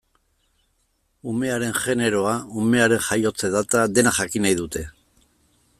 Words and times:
Umearen 1.33 1.75
generoa, 1.81 2.33
umearen 2.63 3.05
jaiotze 3.09 3.53
data, 3.59 3.83
dena 3.99 4.17
jakin 4.21 4.47
nahi 4.47 4.59
dute. 4.65 4.87